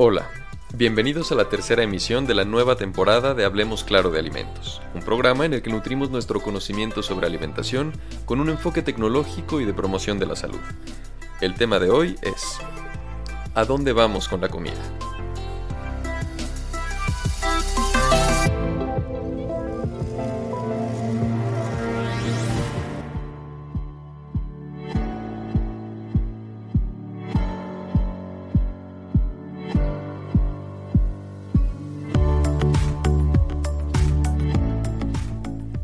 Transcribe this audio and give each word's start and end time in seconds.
Hola, 0.00 0.30
bienvenidos 0.74 1.32
a 1.32 1.34
la 1.34 1.48
tercera 1.48 1.82
emisión 1.82 2.24
de 2.24 2.34
la 2.36 2.44
nueva 2.44 2.76
temporada 2.76 3.34
de 3.34 3.44
Hablemos 3.44 3.82
Claro 3.82 4.12
de 4.12 4.20
Alimentos, 4.20 4.80
un 4.94 5.02
programa 5.02 5.44
en 5.44 5.54
el 5.54 5.60
que 5.60 5.70
nutrimos 5.70 6.08
nuestro 6.08 6.40
conocimiento 6.40 7.02
sobre 7.02 7.26
alimentación 7.26 7.92
con 8.24 8.38
un 8.38 8.48
enfoque 8.48 8.80
tecnológico 8.80 9.60
y 9.60 9.64
de 9.64 9.74
promoción 9.74 10.20
de 10.20 10.26
la 10.26 10.36
salud. 10.36 10.60
El 11.40 11.56
tema 11.56 11.80
de 11.80 11.90
hoy 11.90 12.14
es 12.22 12.60
¿A 13.56 13.64
dónde 13.64 13.92
vamos 13.92 14.28
con 14.28 14.40
la 14.40 14.48
comida? 14.48 14.78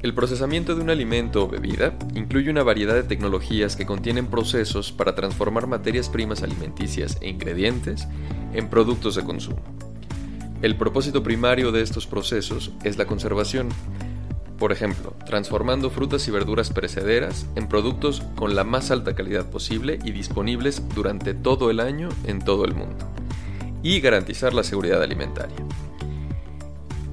El 0.04 0.12
procesamiento 0.12 0.74
de 0.74 0.82
un 0.82 0.90
alimento 0.90 1.44
o 1.44 1.48
bebida 1.48 1.96
incluye 2.14 2.50
una 2.50 2.62
variedad 2.62 2.94
de 2.94 3.04
tecnologías 3.04 3.74
que 3.74 3.86
contienen 3.86 4.26
procesos 4.26 4.92
para 4.92 5.14
transformar 5.14 5.66
materias 5.66 6.10
primas 6.10 6.42
alimenticias 6.42 7.16
e 7.22 7.30
ingredientes 7.30 8.06
en 8.52 8.68
productos 8.68 9.14
de 9.14 9.24
consumo. 9.24 9.62
El 10.60 10.76
propósito 10.76 11.22
primario 11.22 11.72
de 11.72 11.80
estos 11.80 12.06
procesos 12.06 12.70
es 12.84 12.98
la 12.98 13.06
conservación, 13.06 13.70
por 14.58 14.72
ejemplo, 14.72 15.14
transformando 15.24 15.88
frutas 15.88 16.28
y 16.28 16.30
verduras 16.30 16.68
perecederas 16.68 17.46
en 17.56 17.66
productos 17.66 18.22
con 18.36 18.54
la 18.54 18.62
más 18.62 18.90
alta 18.90 19.14
calidad 19.14 19.48
posible 19.48 20.00
y 20.04 20.10
disponibles 20.10 20.86
durante 20.94 21.32
todo 21.32 21.70
el 21.70 21.80
año 21.80 22.10
en 22.24 22.44
todo 22.44 22.66
el 22.66 22.74
mundo, 22.74 23.08
y 23.82 24.00
garantizar 24.00 24.52
la 24.52 24.64
seguridad 24.64 25.02
alimentaria. 25.02 25.56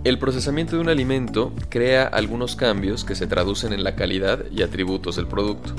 El 0.03 0.17
procesamiento 0.17 0.75
de 0.75 0.81
un 0.81 0.89
alimento 0.89 1.53
crea 1.69 2.07
algunos 2.07 2.55
cambios 2.55 3.05
que 3.05 3.13
se 3.13 3.27
traducen 3.27 3.71
en 3.71 3.83
la 3.83 3.95
calidad 3.95 4.45
y 4.49 4.63
atributos 4.63 5.15
del 5.15 5.27
producto. 5.27 5.75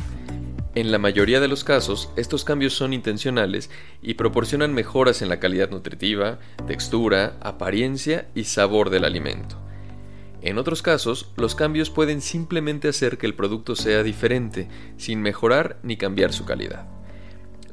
En 0.77 0.93
la 0.93 0.99
mayoría 0.99 1.41
de 1.41 1.49
los 1.49 1.65
casos, 1.65 2.09
estos 2.15 2.45
cambios 2.45 2.73
son 2.73 2.93
intencionales 2.93 3.69
y 4.01 4.15
proporcionan 4.15 4.75
mejoras 4.75 5.23
en 5.23 5.29
la 5.29 5.41
calidad 5.41 5.71
nutritiva, 5.71 6.39
textura, 6.69 7.37
apariencia 7.41 8.29
y 8.33 8.45
sabor 8.45 8.91
del 8.91 9.07
alimento. 9.07 9.57
En 10.41 10.57
otros 10.57 10.83
casos, 10.83 11.33
los 11.37 11.57
cambios 11.57 11.91
pueden 11.91 12.21
simplemente 12.21 12.87
hacer 12.87 13.19
que 13.19 13.27
el 13.27 13.35
producto 13.35 13.75
sea 13.75 14.05
diferente, 14.05 14.69
sin 14.99 15.21
mejorar 15.21 15.79
ni 15.83 15.97
cambiar 15.97 16.33
su 16.33 16.45
calidad. 16.45 16.87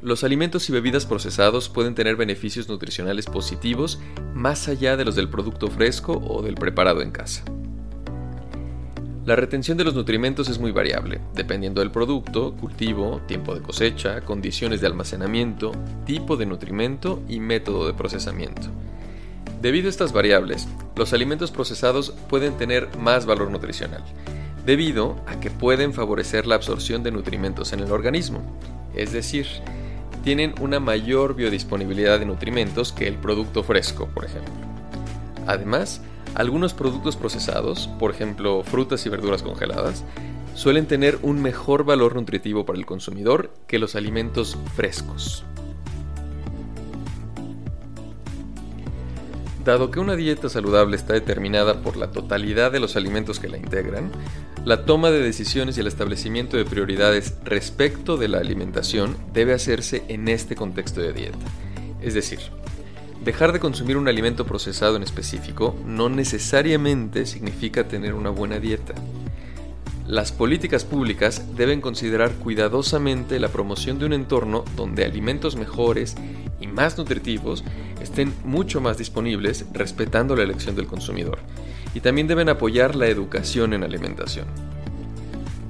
Los 0.02 0.24
alimentos 0.24 0.66
y 0.70 0.72
bebidas 0.72 1.04
procesados 1.04 1.68
pueden 1.68 1.94
tener 1.94 2.16
beneficios 2.16 2.70
nutricionales 2.70 3.26
positivos 3.26 4.00
más 4.34 4.66
allá 4.66 4.96
de 4.96 5.04
los 5.04 5.14
del 5.14 5.28
producto 5.28 5.68
fresco 5.68 6.14
o 6.26 6.40
del 6.40 6.54
preparado 6.54 7.02
en 7.02 7.10
casa. 7.10 7.44
La 9.26 9.36
retención 9.36 9.76
de 9.76 9.84
los 9.84 9.94
nutrimentos 9.94 10.48
es 10.48 10.58
muy 10.58 10.72
variable, 10.72 11.20
dependiendo 11.34 11.82
del 11.82 11.90
producto, 11.90 12.54
cultivo, 12.54 13.20
tiempo 13.28 13.54
de 13.54 13.60
cosecha, 13.60 14.22
condiciones 14.22 14.80
de 14.80 14.86
almacenamiento, 14.86 15.72
tipo 16.06 16.38
de 16.38 16.46
nutrimento 16.46 17.22
y 17.28 17.38
método 17.38 17.86
de 17.86 17.92
procesamiento. 17.92 18.68
Debido 19.60 19.88
a 19.88 19.90
estas 19.90 20.14
variables, 20.14 20.66
los 20.96 21.12
alimentos 21.12 21.50
procesados 21.50 22.14
pueden 22.30 22.56
tener 22.56 22.88
más 22.96 23.26
valor 23.26 23.50
nutricional, 23.50 24.02
debido 24.64 25.22
a 25.26 25.38
que 25.40 25.50
pueden 25.50 25.92
favorecer 25.92 26.46
la 26.46 26.54
absorción 26.54 27.02
de 27.02 27.10
nutrimentos 27.10 27.74
en 27.74 27.80
el 27.80 27.92
organismo, 27.92 28.40
es 28.94 29.12
decir, 29.12 29.46
tienen 30.22 30.54
una 30.60 30.80
mayor 30.80 31.34
biodisponibilidad 31.34 32.18
de 32.18 32.26
nutrimentos 32.26 32.92
que 32.92 33.08
el 33.08 33.16
producto 33.16 33.62
fresco, 33.62 34.06
por 34.06 34.24
ejemplo. 34.24 34.52
Además, 35.46 36.02
algunos 36.34 36.74
productos 36.74 37.16
procesados, 37.16 37.88
por 37.98 38.10
ejemplo 38.10 38.62
frutas 38.62 39.04
y 39.06 39.08
verduras 39.08 39.42
congeladas, 39.42 40.04
suelen 40.54 40.86
tener 40.86 41.18
un 41.22 41.40
mejor 41.40 41.84
valor 41.84 42.14
nutritivo 42.14 42.64
para 42.64 42.78
el 42.78 42.86
consumidor 42.86 43.52
que 43.66 43.78
los 43.78 43.96
alimentos 43.96 44.56
frescos. 44.74 45.44
Dado 49.64 49.90
que 49.90 50.00
una 50.00 50.16
dieta 50.16 50.48
saludable 50.48 50.96
está 50.96 51.12
determinada 51.12 51.82
por 51.82 51.96
la 51.96 52.10
totalidad 52.10 52.72
de 52.72 52.80
los 52.80 52.96
alimentos 52.96 53.38
que 53.38 53.48
la 53.48 53.58
integran, 53.58 54.10
la 54.64 54.84
toma 54.84 55.10
de 55.10 55.20
decisiones 55.20 55.76
y 55.76 55.80
el 55.80 55.86
establecimiento 55.86 56.56
de 56.56 56.66
prioridades 56.66 57.34
respecto 57.44 58.18
de 58.18 58.28
la 58.28 58.38
alimentación 58.38 59.16
debe 59.32 59.54
hacerse 59.54 60.04
en 60.08 60.28
este 60.28 60.54
contexto 60.54 61.00
de 61.00 61.14
dieta. 61.14 61.38
Es 62.02 62.12
decir, 62.12 62.40
dejar 63.24 63.52
de 63.52 63.60
consumir 63.60 63.96
un 63.96 64.06
alimento 64.06 64.44
procesado 64.44 64.96
en 64.96 65.02
específico 65.02 65.74
no 65.86 66.10
necesariamente 66.10 67.24
significa 67.24 67.88
tener 67.88 68.12
una 68.12 68.28
buena 68.28 68.58
dieta. 68.58 68.94
Las 70.06 70.30
políticas 70.30 70.84
públicas 70.84 71.56
deben 71.56 71.80
considerar 71.80 72.32
cuidadosamente 72.32 73.40
la 73.40 73.48
promoción 73.48 73.98
de 73.98 74.06
un 74.06 74.12
entorno 74.12 74.64
donde 74.76 75.04
alimentos 75.04 75.56
mejores 75.56 76.16
y 76.60 76.66
más 76.66 76.98
nutritivos 76.98 77.64
estén 78.02 78.34
mucho 78.44 78.80
más 78.80 78.98
disponibles 78.98 79.64
respetando 79.72 80.36
la 80.36 80.42
elección 80.42 80.74
del 80.74 80.86
consumidor, 80.86 81.38
y 81.94 82.00
también 82.00 82.26
deben 82.26 82.48
apoyar 82.48 82.94
la 82.94 83.08
educación 83.08 83.72
en 83.74 83.84
alimentación. 83.84 84.46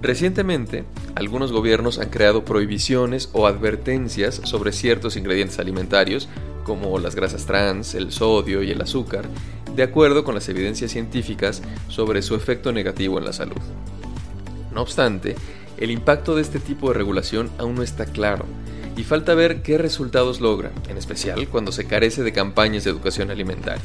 Recientemente, 0.03 0.85
algunos 1.15 1.53
gobiernos 1.53 1.99
han 1.99 2.09
creado 2.09 2.45
prohibiciones 2.45 3.29
o 3.33 3.47
advertencias 3.47 4.41
sobre 4.45 4.73
ciertos 4.73 5.17
ingredientes 5.17 5.59
alimentarios, 5.59 6.29
como 6.65 6.99
las 6.99 7.15
grasas 7.15 7.45
trans, 7.45 7.95
el 7.95 8.11
sodio 8.11 8.63
y 8.63 8.71
el 8.71 8.81
azúcar, 8.81 9.27
de 9.75 9.83
acuerdo 9.83 10.25
con 10.25 10.35
las 10.35 10.49
evidencias 10.49 10.91
científicas 10.91 11.63
sobre 11.89 12.23
su 12.23 12.35
efecto 12.35 12.73
negativo 12.73 13.19
en 13.19 13.25
la 13.27 13.33
salud. 13.33 13.61
No 14.73 14.83
obstante, 14.83 15.37
el 15.77 15.91
impacto 15.91 16.35
de 16.35 16.43
este 16.43 16.61
tipo 16.61 16.89
de 16.89 16.95
regulación 16.95 17.51
aún 17.59 17.75
no 17.75 17.83
está 17.83 18.07
claro 18.07 18.47
y 18.97 19.05
falta 19.05 19.35
ver 19.35 19.63
qué 19.63 19.79
resultados 19.79 20.41
logra, 20.41 20.73
en 20.89 20.97
especial 20.97 21.49
cuando 21.49 21.73
se 21.73 21.87
carece 21.87 22.23
de 22.23 22.33
campañas 22.33 22.85
de 22.85 22.91
educación 22.91 23.31
alimentaria. 23.31 23.83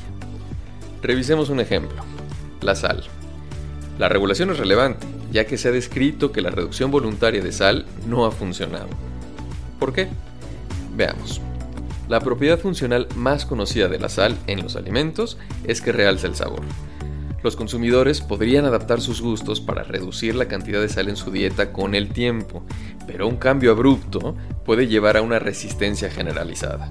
Revisemos 1.02 1.50
un 1.50 1.60
ejemplo, 1.60 2.04
la 2.66 2.76
sal. 2.76 3.04
La 3.98 4.10
regulación 4.10 4.50
es 4.50 4.58
relevante, 4.58 5.08
ya 5.32 5.46
que 5.46 5.58
se 5.58 5.70
ha 5.70 5.72
descrito 5.72 6.32
que 6.32 6.42
la 6.42 6.50
reducción 6.50 6.92
voluntaria 6.92 7.42
de 7.42 7.52
sal 7.52 7.86
no 8.08 8.26
ha 8.26 8.32
funcionado. 8.32 8.90
¿Por 9.80 9.94
qué? 9.94 10.10
Veamos. 10.96 11.42
La 12.08 12.20
propiedad 12.20 12.60
funcional 12.60 13.08
más 13.16 13.46
conocida 13.46 13.88
de 13.88 14.00
la 14.00 14.10
sal 14.10 14.38
en 14.48 14.62
los 14.62 14.76
alimentos 14.76 15.38
es 15.64 15.82
que 15.82 15.92
realza 15.92 16.28
el 16.28 16.36
sabor. 16.36 16.62
Los 17.42 17.56
consumidores 17.56 18.22
podrían 18.22 18.66
adaptar 18.66 19.02
sus 19.02 19.22
gustos 19.22 19.62
para 19.62 19.84
reducir 19.84 20.36
la 20.36 20.48
cantidad 20.48 20.82
de 20.82 20.90
sal 20.90 21.10
en 21.10 21.16
su 21.16 21.32
dieta 21.32 21.72
con 21.72 21.96
el 21.96 22.10
tiempo, 22.10 22.64
pero 23.06 23.28
un 23.28 23.38
cambio 23.38 23.72
abrupto 23.72 24.36
puede 24.66 24.88
llevar 24.88 25.16
a 25.18 25.22
una 25.22 25.40
resistencia 25.40 26.10
generalizada. 26.10 26.90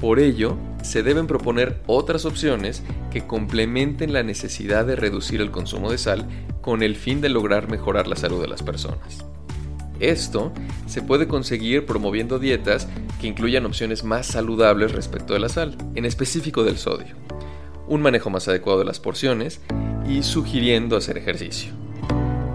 Por 0.00 0.18
ello, 0.18 0.56
se 0.82 1.02
deben 1.02 1.26
proponer 1.26 1.80
otras 1.86 2.24
opciones 2.24 2.82
que 3.10 3.26
complementen 3.26 4.12
la 4.12 4.22
necesidad 4.22 4.84
de 4.84 4.96
reducir 4.96 5.40
el 5.40 5.50
consumo 5.50 5.90
de 5.90 5.98
sal 5.98 6.26
con 6.60 6.82
el 6.82 6.96
fin 6.96 7.20
de 7.20 7.28
lograr 7.28 7.70
mejorar 7.70 8.06
la 8.06 8.16
salud 8.16 8.40
de 8.40 8.48
las 8.48 8.62
personas. 8.62 9.24
Esto 10.00 10.52
se 10.86 11.02
puede 11.02 11.28
conseguir 11.28 11.86
promoviendo 11.86 12.38
dietas 12.38 12.88
que 13.20 13.28
incluyan 13.28 13.64
opciones 13.64 14.04
más 14.04 14.26
saludables 14.26 14.92
respecto 14.92 15.32
de 15.32 15.40
la 15.40 15.48
sal, 15.48 15.76
en 15.94 16.04
específico 16.04 16.64
del 16.64 16.76
sodio 16.76 17.14
un 17.86 18.02
manejo 18.02 18.30
más 18.30 18.48
adecuado 18.48 18.78
de 18.78 18.84
las 18.84 19.00
porciones 19.00 19.60
y 20.08 20.22
sugiriendo 20.22 20.96
hacer 20.96 21.18
ejercicio. 21.18 21.72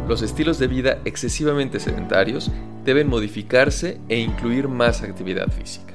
Los 0.07 0.21
estilos 0.21 0.57
de 0.57 0.67
vida 0.67 0.99
excesivamente 1.05 1.79
sedentarios 1.79 2.51
deben 2.83 3.07
modificarse 3.07 3.99
e 4.09 4.19
incluir 4.19 4.67
más 4.67 5.03
actividad 5.03 5.51
física. 5.51 5.93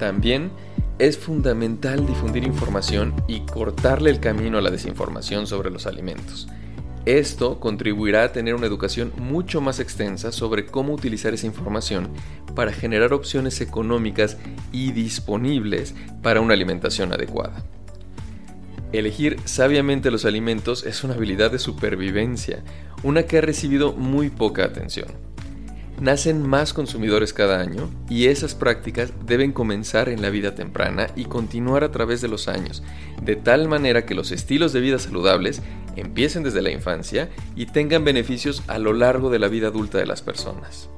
También 0.00 0.50
es 0.98 1.18
fundamental 1.18 2.06
difundir 2.06 2.42
información 2.42 3.14
y 3.28 3.40
cortarle 3.40 4.08
el 4.08 4.18
camino 4.18 4.56
a 4.56 4.62
la 4.62 4.70
desinformación 4.70 5.46
sobre 5.46 5.70
los 5.70 5.86
alimentos. 5.86 6.48
Esto 7.04 7.60
contribuirá 7.60 8.24
a 8.24 8.32
tener 8.32 8.54
una 8.54 8.66
educación 8.66 9.12
mucho 9.18 9.60
más 9.60 9.78
extensa 9.78 10.32
sobre 10.32 10.64
cómo 10.64 10.94
utilizar 10.94 11.34
esa 11.34 11.46
información 11.46 12.08
para 12.54 12.72
generar 12.72 13.12
opciones 13.12 13.60
económicas 13.60 14.38
y 14.72 14.92
disponibles 14.92 15.94
para 16.22 16.40
una 16.40 16.54
alimentación 16.54 17.12
adecuada. 17.12 17.62
Elegir 18.92 19.36
sabiamente 19.44 20.10
los 20.10 20.24
alimentos 20.24 20.86
es 20.86 21.04
una 21.04 21.12
habilidad 21.12 21.52
de 21.52 21.58
supervivencia, 21.58 22.64
una 23.02 23.24
que 23.24 23.36
ha 23.36 23.42
recibido 23.42 23.92
muy 23.92 24.30
poca 24.30 24.64
atención. 24.64 25.29
Nacen 26.00 26.48
más 26.48 26.72
consumidores 26.72 27.34
cada 27.34 27.60
año 27.60 27.90
y 28.08 28.28
esas 28.28 28.54
prácticas 28.54 29.12
deben 29.26 29.52
comenzar 29.52 30.08
en 30.08 30.22
la 30.22 30.30
vida 30.30 30.54
temprana 30.54 31.08
y 31.14 31.26
continuar 31.26 31.84
a 31.84 31.90
través 31.90 32.22
de 32.22 32.28
los 32.28 32.48
años, 32.48 32.82
de 33.20 33.36
tal 33.36 33.68
manera 33.68 34.06
que 34.06 34.14
los 34.14 34.32
estilos 34.32 34.72
de 34.72 34.80
vida 34.80 34.98
saludables 34.98 35.60
empiecen 35.96 36.42
desde 36.42 36.62
la 36.62 36.70
infancia 36.70 37.28
y 37.54 37.66
tengan 37.66 38.02
beneficios 38.02 38.62
a 38.66 38.78
lo 38.78 38.94
largo 38.94 39.28
de 39.28 39.40
la 39.40 39.48
vida 39.48 39.66
adulta 39.66 39.98
de 39.98 40.06
las 40.06 40.22
personas. 40.22 40.88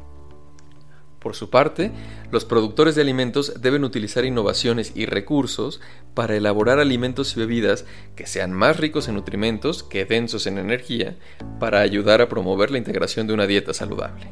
Por 1.19 1.34
su 1.34 1.50
parte, 1.50 1.90
los 2.31 2.44
productores 2.44 2.94
de 2.94 3.02
alimentos 3.02 3.60
deben 3.60 3.82
utilizar 3.82 4.25
innovaciones 4.25 4.93
y 4.94 5.06
recursos 5.06 5.81
para 6.14 6.37
elaborar 6.37 6.78
alimentos 6.78 7.37
y 7.37 7.40
bebidas 7.40 7.87
que 8.14 8.28
sean 8.28 8.52
más 8.52 8.76
ricos 8.76 9.08
en 9.08 9.16
nutrimentos 9.16 9.82
que 9.82 10.05
densos 10.05 10.46
en 10.46 10.58
energía 10.58 11.16
para 11.58 11.81
ayudar 11.81 12.20
a 12.20 12.28
promover 12.28 12.70
la 12.70 12.78
integración 12.78 13.26
de 13.26 13.34
una 13.34 13.48
dieta 13.48 13.75
saludable. 13.75 14.31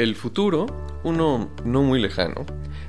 El 0.00 0.16
futuro, 0.16 0.64
uno 1.04 1.50
no 1.62 1.82
muy 1.82 2.00
lejano, 2.00 2.46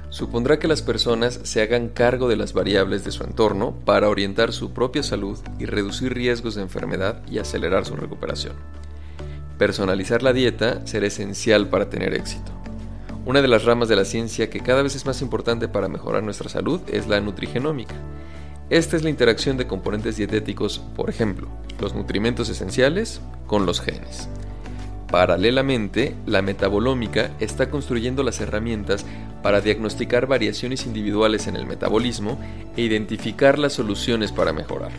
supondrá 0.07 0.59
que 0.59 0.69
las 0.69 0.81
personas 0.81 1.41
se 1.43 1.61
hagan 1.61 1.89
cargo 1.89 2.29
de 2.29 2.37
las 2.37 2.53
variables 2.53 3.03
de 3.03 3.11
su 3.11 3.25
entorno 3.25 3.75
para 3.83 4.07
orientar 4.07 4.53
su 4.53 4.71
propia 4.71 5.03
salud 5.03 5.37
y 5.59 5.65
reducir 5.65 6.13
riesgos 6.13 6.55
de 6.55 6.61
enfermedad 6.61 7.21
y 7.29 7.39
acelerar 7.39 7.85
su 7.85 7.97
recuperación. 7.97 8.53
Personalizar 9.57 10.23
la 10.23 10.31
dieta 10.31 10.87
será 10.87 11.07
esencial 11.07 11.67
para 11.67 11.89
tener 11.89 12.13
éxito. 12.13 12.53
Una 13.25 13.41
de 13.41 13.49
las 13.49 13.65
ramas 13.65 13.89
de 13.89 13.97
la 13.97 14.05
ciencia 14.05 14.49
que 14.49 14.61
cada 14.61 14.81
vez 14.81 14.95
es 14.95 15.05
más 15.05 15.21
importante 15.21 15.67
para 15.67 15.89
mejorar 15.89 16.23
nuestra 16.23 16.47
salud 16.47 16.79
es 16.87 17.09
la 17.09 17.19
nutrigenómica. 17.19 17.95
Esta 18.69 18.95
es 18.95 19.03
la 19.03 19.09
interacción 19.09 19.57
de 19.57 19.67
componentes 19.67 20.15
dietéticos, 20.15 20.79
por 20.95 21.09
ejemplo, 21.09 21.49
los 21.81 21.93
nutrimentos 21.93 22.47
esenciales 22.47 23.19
con 23.47 23.65
los 23.65 23.81
genes. 23.81 24.29
Paralelamente, 25.11 26.15
la 26.25 26.41
metabolómica 26.41 27.31
está 27.41 27.69
construyendo 27.69 28.23
las 28.23 28.39
herramientas 28.39 29.05
para 29.43 29.59
diagnosticar 29.59 30.25
variaciones 30.25 30.85
individuales 30.85 31.47
en 31.47 31.57
el 31.57 31.65
metabolismo 31.65 32.39
e 32.77 32.81
identificar 32.81 33.59
las 33.59 33.73
soluciones 33.73 34.31
para 34.31 34.53
mejorarlo. 34.53 34.97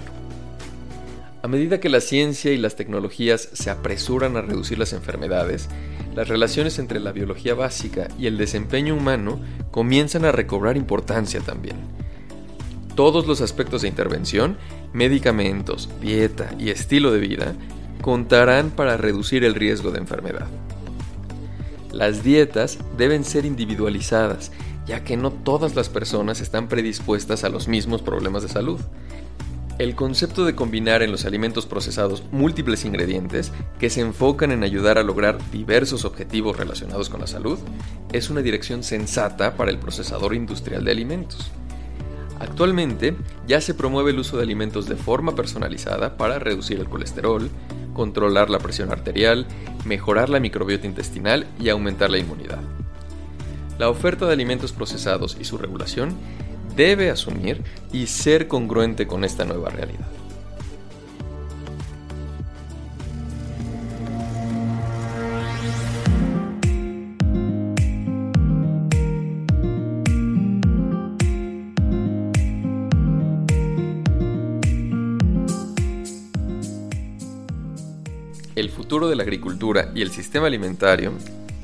A 1.43 1.49
medida 1.49 1.81
que 1.81 1.89
la 1.89 2.03
ciencia 2.03 2.53
y 2.53 2.59
las 2.59 2.77
tecnologías 2.77 3.49
se 3.55 3.71
apresuran 3.71 4.37
a 4.37 4.43
reducir 4.43 4.79
las 4.79 4.93
enfermedades, 4.93 5.71
las 6.15 6.29
relaciones 6.29 6.79
entre 6.79 7.01
la 7.01 7.13
biología 7.13 7.55
básica 7.55 8.09
y 8.19 8.27
el 8.27 8.37
desempeño 8.37 8.95
humano 8.95 9.41
comienzan 9.71 10.27
a 10.27 10.33
recobrar 10.33 10.77
importancia 10.77 11.41
también. 11.41 11.77
Todos 12.95 13.27
los 13.27 13.41
aspectos 13.41 13.81
de 13.83 13.89
intervención, 13.89 14.59
medicamentos, 14.93 15.89
dieta 16.03 16.55
y 16.59 16.69
estilo 16.69 17.11
de 17.11 17.21
vida, 17.21 17.55
contarán 18.03 18.71
para 18.71 18.99
reducir 18.99 19.45
el 19.45 19.55
riesgo 19.55 19.91
de 19.91 20.01
enfermedad. 20.01 20.49
Las 21.93 22.23
dietas 22.23 22.79
deben 22.99 23.25
ser 23.25 23.47
individualizadas, 23.47 24.51
ya 24.87 25.05
que 25.05 25.17
no 25.17 25.31
todas 25.31 25.75
las 25.75 25.89
personas 25.89 26.41
están 26.41 26.69
predispuestas 26.69 27.45
a 27.45 27.49
los 27.49 27.69
mismos 27.69 28.03
problemas 28.03 28.43
de 28.43 28.49
salud. 28.49 28.81
El 29.79 29.95
concepto 29.95 30.45
de 30.45 30.55
combinar 30.55 31.03
en 31.03 31.11
los 31.11 31.25
alimentos 31.25 31.67
procesados 31.67 32.25
múltiples 32.31 32.85
ingredientes 32.85 33.53
que 33.79 33.91
se 33.91 34.01
enfocan 34.01 34.53
en 34.53 34.65
ayudar 34.65 34.99
a 34.99 35.03
lograr 35.03 35.39
diversos 35.51 36.05
objetivos 36.05 36.57
relacionados 36.57 37.09
con 37.09 37.21
la 37.21 37.27
salud 37.27 37.59
es 38.13 38.31
una 38.31 38.43
dirección 38.43 38.83
sensata 38.83 39.57
para 39.57 39.71
el 39.71 39.79
procesador 39.79 40.35
industrial 40.35 40.85
de 40.85 40.91
alimentos. 40.91 41.51
Actualmente 42.39 43.17
ya 43.47 43.61
se 43.61 43.75
promueve 43.75 44.11
el 44.11 44.19
uso 44.19 44.37
de 44.37 44.43
alimentos 44.43 44.87
de 44.87 44.97
forma 44.97 45.35
personalizada 45.35 46.17
para 46.17 46.39
reducir 46.39 46.81
el 46.81 46.89
colesterol, 46.89 47.49
controlar 47.93 48.51
la 48.51 48.59
presión 48.59 48.91
arterial, 48.91 49.47
mejorar 49.85 50.29
la 50.29 50.41
microbiota 50.41 50.87
intestinal 50.87 51.47
y 51.61 51.69
aumentar 51.69 52.11
la 52.11 52.19
inmunidad. 52.19 52.61
La 53.79 53.89
oferta 53.89 54.27
de 54.27 54.33
alimentos 54.33 54.73
procesados 54.73 55.37
y 55.41 55.45
su 55.45 55.59
regulación 55.59 56.17
debe 56.77 57.11
asumir 57.11 57.63
y 57.93 58.07
ser 58.07 58.49
congruente 58.49 59.07
con 59.07 59.25
esta 59.25 59.45
nueva 59.45 59.71
realidad. 59.71 60.07
Futuro 78.93 79.09
de 79.09 79.17
la 79.17 79.23
agricultura 79.23 79.91
y 79.95 80.03
el 80.03 80.11
sistema 80.11 80.49
alimentario 80.49 81.15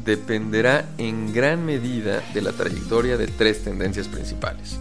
dependerá 0.02 0.88
en 0.96 1.34
gran 1.34 1.62
medida 1.66 2.22
de 2.32 2.40
la 2.40 2.52
trayectoria 2.52 3.19
de 3.19 3.26
tres 3.26 3.62
tendencias 3.64 4.08
principales 4.08 4.78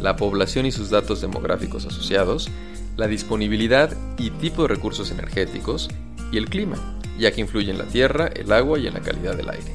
la 0.00 0.14
población 0.14 0.66
y 0.66 0.70
sus 0.70 0.88
datos 0.88 1.20
demográficos 1.20 1.86
asociados, 1.86 2.48
la 2.96 3.08
disponibilidad 3.08 3.90
y 4.18 4.30
tipo 4.30 4.62
de 4.62 4.68
recursos 4.68 5.10
energéticos 5.10 5.88
y 6.30 6.36
el 6.36 6.48
clima, 6.48 6.76
ya 7.18 7.32
que 7.32 7.40
influye 7.40 7.72
en 7.72 7.78
la 7.78 7.86
tierra, 7.86 8.28
el 8.28 8.52
agua 8.52 8.78
y 8.78 8.86
en 8.86 8.94
la 8.94 9.00
calidad 9.00 9.34
del 9.34 9.50
aire. 9.50 9.74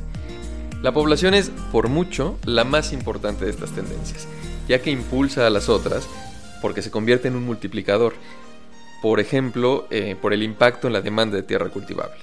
La 0.81 0.93
población 0.93 1.33
es, 1.33 1.51
por 1.73 1.89
mucho, 1.89 2.39
la 2.45 2.63
más 2.63 2.93
importante 2.93 3.43
de 3.43 3.51
estas 3.51 3.71
tendencias, 3.71 4.25
ya 4.69 4.81
que 4.81 4.89
impulsa 4.89 5.47
a 5.47 5.49
las 5.49 5.67
otras 5.67 6.07
porque 6.61 6.81
se 6.81 6.91
convierte 6.91 7.27
en 7.27 7.35
un 7.35 7.43
multiplicador, 7.43 8.13
por 9.05 9.19
ejemplo, 9.19 9.85
eh, 9.91 10.15
por 10.19 10.33
el 10.33 10.41
impacto 10.41 10.87
en 10.87 10.93
la 10.93 11.01
demanda 11.01 11.35
de 11.35 11.43
tierra 11.43 11.69
cultivable. 11.69 12.17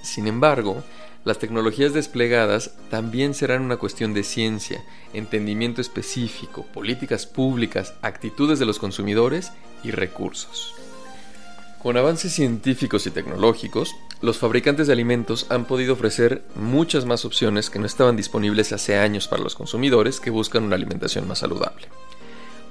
Sin 0.00 0.26
embargo, 0.26 0.82
las 1.26 1.38
tecnologías 1.38 1.92
desplegadas 1.92 2.72
también 2.88 3.34
serán 3.34 3.60
una 3.60 3.76
cuestión 3.76 4.14
de 4.14 4.22
ciencia, 4.22 4.82
entendimiento 5.12 5.82
específico, 5.82 6.64
políticas 6.72 7.26
públicas, 7.26 7.92
actitudes 8.00 8.58
de 8.58 8.64
los 8.64 8.78
consumidores 8.78 9.52
y 9.84 9.90
recursos. 9.90 10.74
Con 11.82 11.98
avances 11.98 12.32
científicos 12.32 13.06
y 13.06 13.10
tecnológicos, 13.10 13.94
los 14.22 14.38
fabricantes 14.38 14.86
de 14.86 14.94
alimentos 14.94 15.44
han 15.50 15.66
podido 15.66 15.92
ofrecer 15.92 16.44
muchas 16.54 17.04
más 17.04 17.26
opciones 17.26 17.68
que 17.68 17.78
no 17.78 17.84
estaban 17.84 18.16
disponibles 18.16 18.72
hace 18.72 18.96
años 18.96 19.28
para 19.28 19.42
los 19.42 19.54
consumidores 19.54 20.18
que 20.18 20.30
buscan 20.30 20.64
una 20.64 20.76
alimentación 20.76 21.28
más 21.28 21.40
saludable 21.40 21.88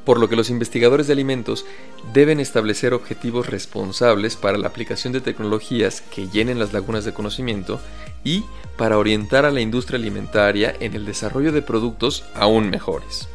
por 0.07 0.21
lo 0.21 0.29
que 0.29 0.37
los 0.37 0.49
investigadores 0.49 1.07
de 1.07 1.13
alimentos 1.13 1.65
deben 2.13 2.39
establecer 2.39 2.93
objetivos 2.93 3.47
responsables 3.47 4.37
para 4.37 4.57
la 4.57 4.69
aplicación 4.69 5.11
de 5.11 5.19
tecnologías 5.19 5.99
que 5.99 6.29
llenen 6.29 6.59
las 6.59 6.71
lagunas 6.71 7.03
de 7.03 7.13
conocimiento 7.13 7.81
y 8.23 8.45
para 8.77 8.97
orientar 8.97 9.43
a 9.43 9.51
la 9.51 9.59
industria 9.59 9.99
alimentaria 9.99 10.73
en 10.79 10.93
el 10.93 11.05
desarrollo 11.05 11.51
de 11.51 11.61
productos 11.61 12.23
aún 12.35 12.69
mejores. 12.69 13.27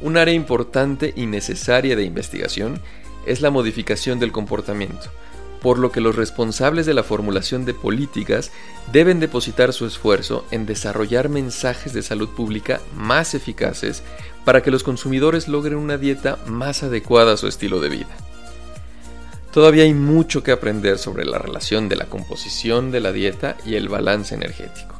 Un 0.00 0.16
área 0.16 0.34
importante 0.34 1.12
y 1.14 1.26
necesaria 1.26 1.94
de 1.94 2.02
investigación 2.02 2.80
es 3.24 3.40
la 3.40 3.52
modificación 3.52 4.18
del 4.18 4.32
comportamiento, 4.32 5.12
por 5.62 5.78
lo 5.78 5.92
que 5.92 6.00
los 6.00 6.16
responsables 6.16 6.86
de 6.86 6.94
la 6.94 7.04
formulación 7.04 7.64
de 7.64 7.72
políticas 7.72 8.50
deben 8.92 9.20
depositar 9.20 9.72
su 9.72 9.86
esfuerzo 9.86 10.44
en 10.50 10.66
desarrollar 10.66 11.28
mensajes 11.28 11.92
de 11.92 12.02
salud 12.02 12.28
pública 12.30 12.80
más 12.96 13.34
eficaces 13.34 14.02
para 14.44 14.62
que 14.62 14.72
los 14.72 14.82
consumidores 14.82 15.46
logren 15.46 15.76
una 15.76 15.98
dieta 15.98 16.38
más 16.46 16.82
adecuada 16.82 17.34
a 17.34 17.36
su 17.36 17.46
estilo 17.46 17.80
de 17.80 17.90
vida. 17.90 18.16
Todavía 19.52 19.84
hay 19.84 19.94
mucho 19.94 20.42
que 20.42 20.50
aprender 20.50 20.98
sobre 20.98 21.24
la 21.24 21.38
relación 21.38 21.88
de 21.88 21.96
la 21.96 22.06
composición 22.06 22.90
de 22.90 23.00
la 23.00 23.12
dieta 23.12 23.56
y 23.64 23.76
el 23.76 23.88
balance 23.88 24.34
energético, 24.34 24.94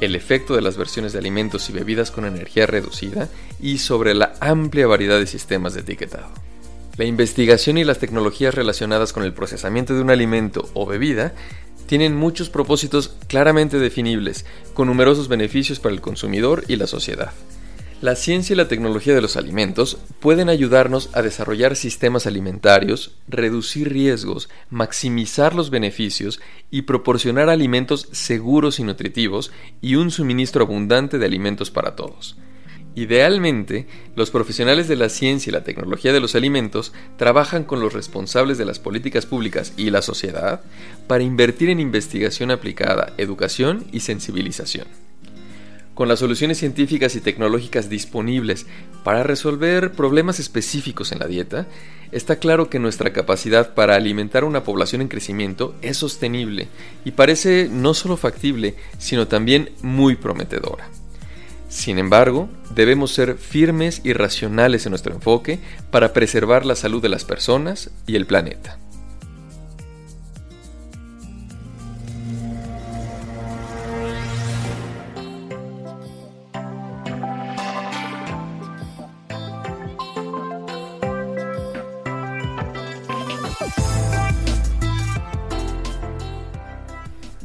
el 0.00 0.14
efecto 0.14 0.54
de 0.54 0.62
las 0.62 0.76
versiones 0.76 1.12
de 1.12 1.18
alimentos 1.18 1.68
y 1.68 1.72
bebidas 1.72 2.10
con 2.10 2.24
energía 2.24 2.66
reducida 2.66 3.28
y 3.60 3.78
sobre 3.78 4.14
la 4.14 4.34
amplia 4.40 4.86
variedad 4.86 5.18
de 5.18 5.26
sistemas 5.26 5.74
de 5.74 5.80
etiquetado. 5.80 6.28
La 6.98 7.04
investigación 7.04 7.78
y 7.78 7.84
las 7.84 8.00
tecnologías 8.00 8.56
relacionadas 8.56 9.12
con 9.12 9.22
el 9.22 9.32
procesamiento 9.32 9.94
de 9.94 10.02
un 10.02 10.10
alimento 10.10 10.68
o 10.74 10.84
bebida 10.84 11.32
tienen 11.86 12.16
muchos 12.16 12.50
propósitos 12.50 13.14
claramente 13.28 13.78
definibles, 13.78 14.44
con 14.74 14.88
numerosos 14.88 15.28
beneficios 15.28 15.78
para 15.78 15.94
el 15.94 16.00
consumidor 16.00 16.64
y 16.66 16.74
la 16.74 16.88
sociedad. 16.88 17.32
La 18.00 18.16
ciencia 18.16 18.54
y 18.54 18.56
la 18.56 18.66
tecnología 18.66 19.14
de 19.14 19.20
los 19.20 19.36
alimentos 19.36 19.98
pueden 20.18 20.48
ayudarnos 20.48 21.10
a 21.12 21.22
desarrollar 21.22 21.76
sistemas 21.76 22.26
alimentarios, 22.26 23.14
reducir 23.28 23.92
riesgos, 23.92 24.48
maximizar 24.68 25.54
los 25.54 25.70
beneficios 25.70 26.40
y 26.68 26.82
proporcionar 26.82 27.48
alimentos 27.48 28.08
seguros 28.10 28.80
y 28.80 28.82
nutritivos 28.82 29.52
y 29.80 29.94
un 29.94 30.10
suministro 30.10 30.64
abundante 30.64 31.18
de 31.18 31.26
alimentos 31.26 31.70
para 31.70 31.94
todos. 31.94 32.36
Idealmente, 32.98 33.86
los 34.16 34.32
profesionales 34.32 34.88
de 34.88 34.96
la 34.96 35.08
ciencia 35.08 35.50
y 35.50 35.52
la 35.52 35.62
tecnología 35.62 36.12
de 36.12 36.18
los 36.18 36.34
alimentos 36.34 36.92
trabajan 37.16 37.62
con 37.62 37.78
los 37.78 37.92
responsables 37.92 38.58
de 38.58 38.64
las 38.64 38.80
políticas 38.80 39.24
públicas 39.24 39.72
y 39.76 39.90
la 39.90 40.02
sociedad 40.02 40.62
para 41.06 41.22
invertir 41.22 41.70
en 41.70 41.78
investigación 41.78 42.50
aplicada, 42.50 43.12
educación 43.16 43.86
y 43.92 44.00
sensibilización 44.00 44.88
con 45.94 46.06
las 46.06 46.20
soluciones 46.20 46.58
científicas 46.58 47.16
y 47.16 47.20
tecnológicas 47.20 47.88
disponibles 47.88 48.66
para 49.02 49.24
resolver 49.24 49.90
problemas 49.90 50.38
específicos 50.38 51.10
en 51.10 51.18
la 51.18 51.26
dieta, 51.26 51.66
está 52.12 52.36
claro 52.38 52.70
que 52.70 52.78
nuestra 52.78 53.12
capacidad 53.12 53.74
para 53.74 53.96
alimentar 53.96 54.44
una 54.44 54.62
población 54.62 55.02
en 55.02 55.08
crecimiento 55.08 55.74
es 55.82 55.96
sostenible 55.96 56.68
y 57.04 57.10
parece 57.10 57.68
no 57.68 57.94
solo 57.94 58.16
factible, 58.16 58.76
sino 58.98 59.26
también 59.26 59.70
muy 59.82 60.14
prometedora. 60.14 60.88
Sin 61.68 61.98
embargo, 61.98 62.48
debemos 62.74 63.12
ser 63.12 63.36
firmes 63.36 64.00
y 64.02 64.14
racionales 64.14 64.86
en 64.86 64.90
nuestro 64.90 65.14
enfoque 65.14 65.58
para 65.90 66.12
preservar 66.12 66.64
la 66.64 66.74
salud 66.74 67.02
de 67.02 67.10
las 67.10 67.24
personas 67.24 67.90
y 68.06 68.16
el 68.16 68.26
planeta. 68.26 68.78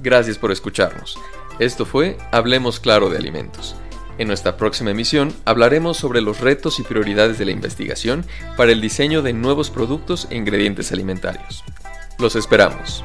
Gracias 0.02 0.38
por 0.38 0.52
escucharnos. 0.52 1.18
Esto 1.60 1.86
fue 1.86 2.18
Hablemos 2.32 2.80
Claro 2.80 3.10
de 3.10 3.18
Alimentos. 3.18 3.76
En 4.18 4.28
nuestra 4.28 4.58
próxima 4.58 4.92
emisión 4.92 5.34
hablaremos 5.46 5.98
sobre 5.98 6.22
los 6.22 6.40
retos 6.40 6.80
y 6.80 6.84
prioridades 6.84 7.40
de 7.40 7.46
la 7.46 7.52
investigación 7.52 8.26
para 8.56 8.72
el 8.72 8.82
diseño 8.82 9.22
de 9.22 9.34
nuevos 9.34 9.70
productos 9.70 10.28
e 10.30 10.36
ingredientes 10.36 10.92
alimentarios. 10.92 11.64
Los 12.20 12.36
esperamos. 12.36 13.04